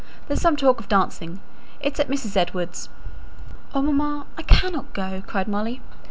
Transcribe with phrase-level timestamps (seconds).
[0.27, 1.41] There's some talk of dancing,
[1.79, 2.35] it's at Mrs.
[2.35, 2.89] Edwards'."
[3.75, 5.79] "Oh, mamma, I cannot go!" cried Molly.